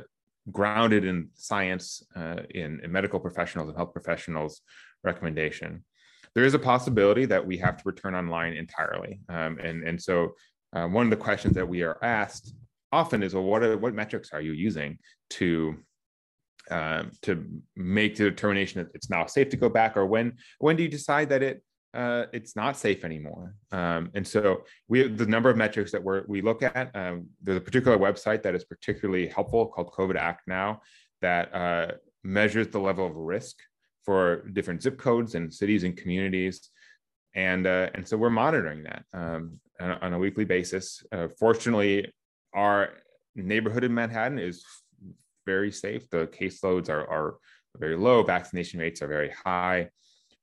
[0.51, 4.61] grounded in science, uh, in, in, medical professionals and health professionals'
[5.03, 5.83] recommendation.
[6.33, 10.35] There is a possibility that we have to return online entirely, um, and and so
[10.73, 12.53] uh, one of the questions that we are asked
[12.91, 14.97] often is, well, what are, what metrics are you using
[15.31, 15.75] to
[16.69, 17.45] um, to
[17.77, 20.89] make the determination that it's now safe to go back, or when when do you
[20.89, 23.55] decide that it uh, it's not safe anymore?
[23.71, 26.95] Um, and so we the number of metrics that we're, we look at.
[26.95, 30.81] Um, there's a particular website that is particularly helpful called COVID Act Now
[31.21, 31.91] that uh,
[32.23, 33.55] measures the level of risk
[34.03, 36.69] for different zip codes and cities and communities.
[37.35, 41.03] And, uh, and so we're monitoring that um, on, a weekly basis.
[41.11, 42.11] Uh, fortunately,
[42.53, 42.89] our
[43.35, 44.63] neighborhood in Manhattan is
[45.45, 46.09] very safe.
[46.09, 47.37] The caseloads are, are
[47.77, 49.89] very low, vaccination rates are very high.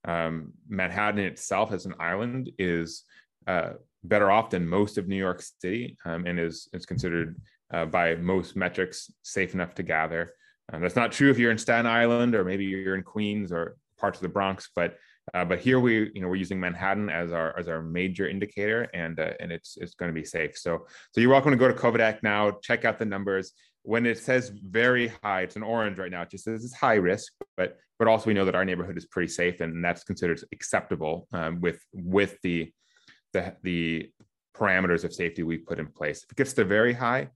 [0.07, 3.05] Um, Manhattan itself as an island is
[3.47, 3.71] uh,
[4.03, 7.41] better off than most of New York City um, and is, is considered
[7.73, 10.33] uh, by most metrics safe enough to gather.
[10.73, 13.77] Um, that's not true if you're in Staten Island or maybe you're in Queens or
[13.99, 14.97] parts of the Bronx, but
[15.33, 18.83] uh, but here we, you know, we're using Manhattan as our as our major indicator,
[18.93, 20.59] and uh, and it's it's going to be safe.
[20.59, 22.53] So so you're welcome to go to COVID Act now.
[22.63, 23.53] Check out the numbers
[23.85, 26.23] when it says very high, it's an orange right now.
[26.23, 29.07] It just says it's high risk, but but also we know that our neighborhood is
[29.07, 32.73] pretty safe, and that's considered acceptable um, with with the
[33.35, 34.11] the the
[34.57, 36.25] parameters of safety we put in place.
[36.25, 37.29] If it gets to very high,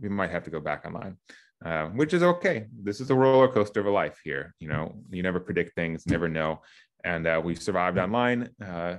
[0.00, 1.16] we might have to go back online,
[1.64, 2.66] uh, which is okay.
[2.80, 4.54] This is a roller coaster of a life here.
[4.60, 6.60] You know, you never predict things, never know,
[7.04, 8.96] and uh, we've survived online uh,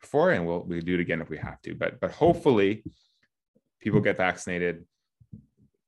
[0.00, 1.74] before, and we'll we do it again if we have to.
[1.74, 2.84] But but hopefully,
[3.80, 4.84] people get vaccinated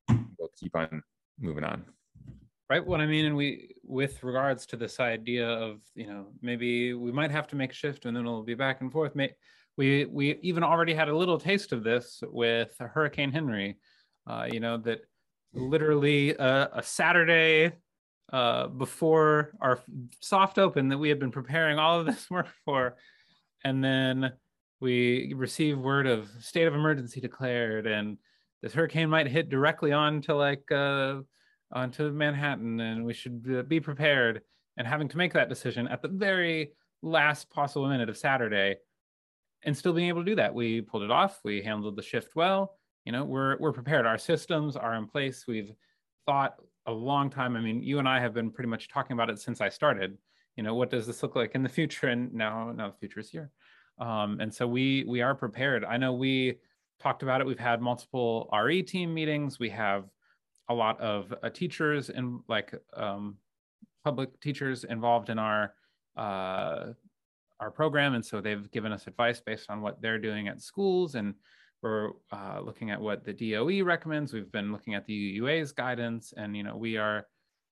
[0.07, 1.03] we'll keep on
[1.39, 1.83] moving on
[2.69, 6.93] right what i mean and we with regards to this idea of you know maybe
[6.93, 9.33] we might have to make a shift and then it'll be back and forth May,
[9.77, 13.77] we we even already had a little taste of this with hurricane Henri
[14.27, 15.01] uh, you know that
[15.53, 17.73] literally uh, a saturday
[18.31, 19.79] uh, before our
[20.19, 22.95] soft open that we had been preparing all of this work for
[23.63, 24.31] and then
[24.79, 28.17] we received word of state of emergency declared and
[28.61, 31.21] this hurricane might hit directly onto like uh,
[31.71, 34.41] onto Manhattan, and we should uh, be prepared.
[34.77, 38.77] And having to make that decision at the very last possible minute of Saturday,
[39.63, 41.39] and still being able to do that, we pulled it off.
[41.43, 42.77] We handled the shift well.
[43.05, 44.05] You know, we're we're prepared.
[44.05, 45.45] Our systems are in place.
[45.47, 45.71] We've
[46.25, 46.55] thought
[46.89, 47.55] a long time.
[47.55, 50.17] I mean, you and I have been pretty much talking about it since I started.
[50.55, 52.07] You know, what does this look like in the future?
[52.07, 53.51] And now, now the future is here.
[53.99, 55.83] Um, and so we we are prepared.
[55.83, 56.55] I know we
[56.99, 57.47] talked about it.
[57.47, 59.59] We've had multiple RE team meetings.
[59.59, 60.05] We have
[60.69, 63.37] a lot of uh, teachers and like um,
[64.03, 65.73] public teachers involved in our
[66.15, 66.93] uh,
[67.59, 71.15] our program, and so they've given us advice based on what they're doing at schools,
[71.15, 71.35] and
[71.81, 74.33] we're uh, looking at what the DOE recommends.
[74.33, 77.25] We've been looking at the UUA's guidance, and you know we are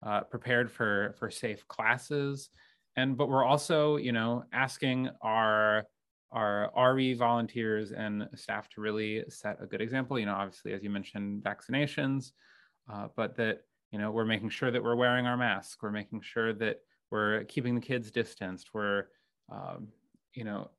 [0.05, 2.49] uh, prepared for for safe classes,
[2.95, 5.86] and but we're also you know asking our
[6.32, 10.20] our RE volunteers and staff to really set a good example.
[10.20, 12.32] You know, obviously, as you mentioned, vaccinations,
[12.91, 13.60] uh, but that,
[13.91, 16.78] you know, we're making sure that we're wearing our mask, we're making sure that
[17.12, 19.05] we're keeping the kids distanced, we're,
[19.51, 19.88] um,
[20.34, 20.70] you know,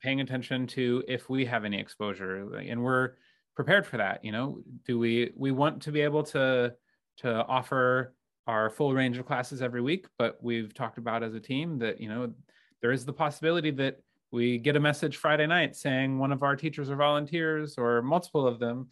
[0.00, 3.12] paying attention to if we have any exposure and we're
[3.54, 4.24] prepared for that.
[4.24, 6.74] You know, do we, we want to be able to,
[7.18, 8.14] to offer
[8.46, 12.00] our full range of classes every week, but we've talked about as a team that,
[12.00, 12.32] you know,
[12.80, 14.00] there is the possibility that
[14.30, 18.46] we get a message Friday night saying one of our teachers or volunteers or multiple
[18.46, 18.88] of them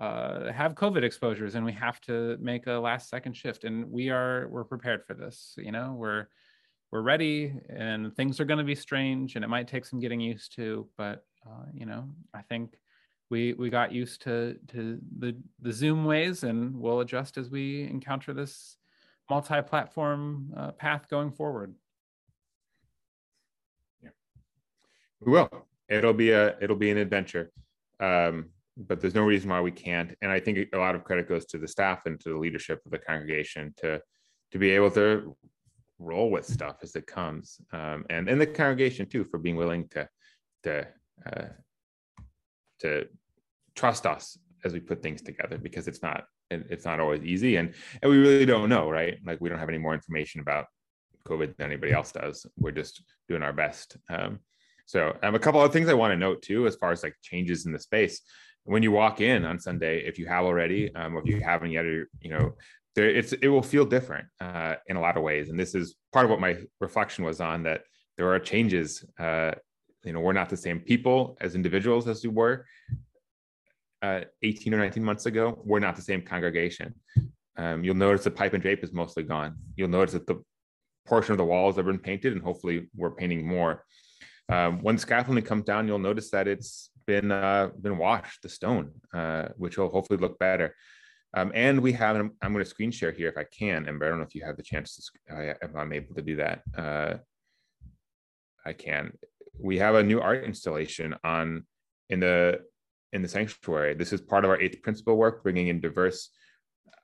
[0.00, 3.64] uh, have COVID exposures and we have to make a last second shift.
[3.64, 5.54] And we are we're prepared for this.
[5.56, 6.26] You know, we're
[6.94, 10.20] we're ready, and things are going to be strange, and it might take some getting
[10.20, 10.86] used to.
[10.96, 12.78] But uh, you know, I think
[13.30, 17.82] we we got used to to the the Zoom ways, and we'll adjust as we
[17.82, 18.76] encounter this
[19.28, 21.74] multi-platform uh, path going forward.
[24.00, 24.10] Yeah,
[25.18, 25.50] we will.
[25.88, 27.50] It'll be a it'll be an adventure.
[27.98, 30.14] Um, but there's no reason why we can't.
[30.22, 32.82] And I think a lot of credit goes to the staff and to the leadership
[32.86, 34.00] of the congregation to
[34.52, 35.36] to be able to
[35.98, 39.88] roll with stuff as it comes, um, and and the congregation too for being willing
[39.88, 40.08] to
[40.64, 40.86] to
[41.26, 41.46] uh,
[42.80, 43.06] to
[43.74, 47.74] trust us as we put things together because it's not it's not always easy and
[48.02, 49.18] and we really don't know right?
[49.24, 50.66] Like we don't have any more information about
[51.26, 52.46] covid than anybody else does.
[52.58, 54.40] We're just doing our best um,
[54.86, 57.16] so um, a couple of things i want to note too as far as like
[57.22, 58.20] changes in the space.
[58.64, 61.70] When you walk in on Sunday, if you have already, um, or if you haven't
[61.70, 62.54] yet, you know,
[62.94, 65.48] there, it's it will feel different uh, in a lot of ways.
[65.48, 67.82] And this is part of what my reflection was on that
[68.16, 69.04] there are changes.
[69.18, 69.52] Uh,
[70.04, 72.66] you know, we're not the same people as individuals as we were
[74.04, 75.62] uh, 18 or 19 months ago.
[75.64, 76.94] We're not the same congregation.
[77.56, 79.56] Um, you'll notice the pipe and drape is mostly gone.
[79.76, 80.42] You'll notice that the
[81.06, 83.84] portion of the walls have been painted, and hopefully we're painting more.
[84.50, 88.90] Um, when scaffolding comes down, you'll notice that it's been uh, been washed, the stone,
[89.14, 90.74] uh, which will hopefully look better.
[91.36, 94.06] Um, and we have, I'm, I'm going to screen share here if I can, Ember.
[94.06, 96.36] I don't know if you have the chance to, uh, if I'm able to do
[96.36, 96.62] that.
[96.76, 97.14] Uh,
[98.64, 99.12] I can.
[99.58, 101.64] We have a new art installation on
[102.08, 102.60] in the
[103.12, 103.94] in the sanctuary.
[103.94, 106.30] This is part of our eighth principle work, bringing in diverse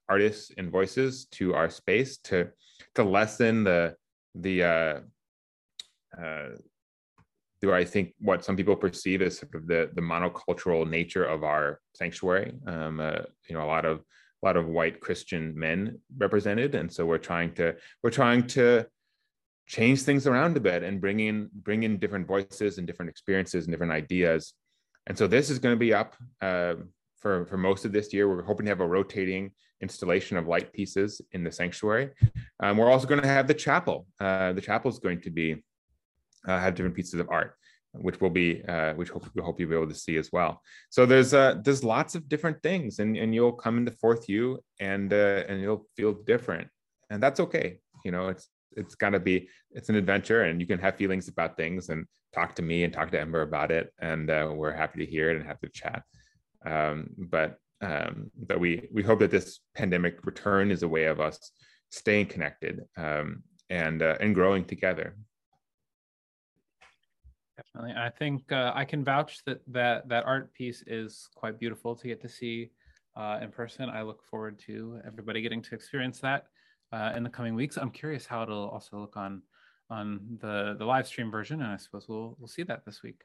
[0.09, 2.49] artists and voices to our space to
[2.95, 3.95] to lessen the
[4.35, 5.01] the uh,
[6.21, 6.49] uh,
[7.61, 11.45] through I think what some people perceive as sort of the the monocultural nature of
[11.45, 12.53] our sanctuary.
[12.67, 13.99] Um, uh, you know, a lot of
[14.43, 18.87] a lot of white Christian men represented, and so we're trying to we're trying to
[19.67, 23.67] change things around a bit and bring in bring in different voices and different experiences
[23.67, 24.55] and different ideas.
[25.07, 26.75] And so this is going to be up uh,
[27.19, 28.29] for for most of this year.
[28.29, 29.51] We're hoping to have a rotating
[29.83, 32.11] installation of light pieces in the sanctuary.
[32.61, 34.07] Um, we're also going to have the chapel.
[34.21, 35.63] Uh, the chapel is going to be
[36.47, 37.55] have different pieces of art
[37.93, 40.63] which will be uh, which hope, we hope you'll be able to see as well.
[40.91, 44.61] So there's uh, there's lots of different things, and and you'll come into Fourth U
[44.79, 46.69] and uh, and you'll feel different,
[47.11, 47.79] and that's okay.
[48.05, 51.29] You know, it's it's got to be it's an adventure, and you can have feelings
[51.29, 54.73] about things and talk to me and talk to Ember about it, and uh, we're
[54.73, 56.03] happy to hear it and have to chat.
[56.65, 61.21] Um, but um, but we we hope that this pandemic return is a way of
[61.21, 61.51] us
[61.91, 65.17] staying connected um, and uh, and growing together
[67.61, 68.01] Definitely.
[68.01, 72.09] I think uh, I can vouch that, that that art piece is quite beautiful to
[72.09, 72.71] get to see
[73.17, 73.91] uh, in person.
[73.91, 76.47] I look forward to everybody getting to experience that
[76.93, 77.77] uh, in the coming weeks.
[77.77, 79.43] I'm curious how it'll also look on
[79.91, 83.21] on the the live stream version, and I suppose we'll we'll see that this week.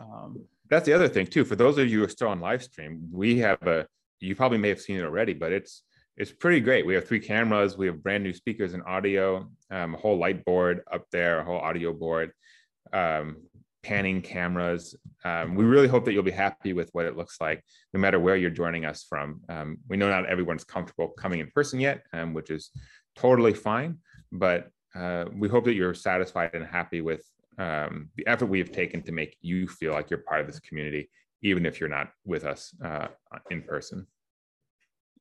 [0.00, 1.44] Um, That's the other thing too.
[1.44, 3.86] For those of you who are still on live stream, we have a.
[4.20, 5.84] You probably may have seen it already, but it's
[6.16, 6.84] it's pretty great.
[6.84, 7.78] We have three cameras.
[7.78, 11.44] We have brand new speakers and audio, um, a whole light board up there, a
[11.44, 12.32] whole audio board.
[12.92, 13.36] Um,
[13.88, 14.94] panning cameras.
[15.24, 17.64] Um, we really hope that you'll be happy with what it looks like,
[17.94, 19.40] no matter where you're joining us from.
[19.48, 22.70] Um, we know not everyone's comfortable coming in person yet, um, which is
[23.16, 23.96] totally fine,
[24.30, 27.24] but uh, we hope that you're satisfied and happy with
[27.56, 30.60] um, the effort we have taken to make you feel like you're part of this
[30.60, 31.08] community,
[31.40, 33.08] even if you're not with us uh,
[33.50, 34.06] in person.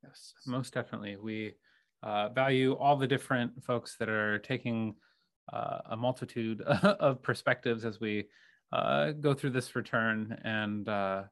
[0.04, 1.16] Yes, most definitely.
[1.16, 1.54] We
[2.04, 4.96] uh, value all the different folks that are taking
[5.54, 8.26] uh, a multitude of perspectives as we
[8.72, 10.38] uh, go through this return.
[10.44, 11.24] And uh,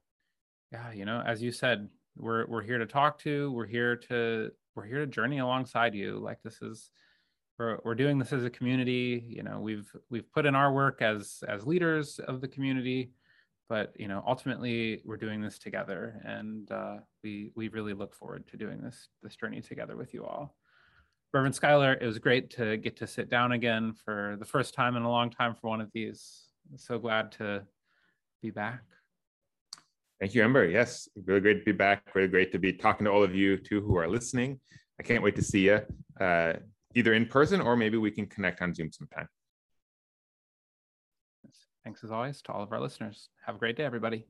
[0.72, 3.52] yeah, you know, as you said, we're we're here to talk to.
[3.52, 6.18] We're here to we're here to journey alongside you.
[6.18, 6.90] Like this is
[7.58, 9.24] we're we're doing this as a community.
[9.28, 13.10] You know, we've we've put in our work as as leaders of the community,
[13.68, 18.46] but you know, ultimately we're doing this together, and uh, we we really look forward
[18.48, 20.56] to doing this this journey together with you all.
[21.32, 24.96] Reverend Schuyler, it was great to get to sit down again for the first time
[24.96, 26.45] in a long time for one of these.
[26.76, 27.64] So glad to
[28.42, 28.82] be back.
[30.20, 30.66] Thank you, Ember.
[30.66, 32.02] Yes, really great to be back.
[32.14, 34.60] Really great to be talking to all of you too who are listening.
[34.98, 35.80] I can't wait to see you
[36.20, 36.54] uh,
[36.94, 39.28] either in person or maybe we can connect on Zoom sometime.
[41.84, 43.28] Thanks as always to all of our listeners.
[43.44, 44.26] Have a great day, everybody.